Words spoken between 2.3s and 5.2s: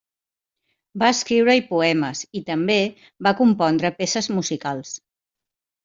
i també va compondre peces musicals.